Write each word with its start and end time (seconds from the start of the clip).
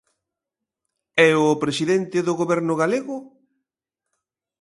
E 1.27 1.27
o 1.45 1.47
Presidente 1.63 2.17
do 2.27 2.33
Goberno 2.41 2.73
galego? 2.81 3.15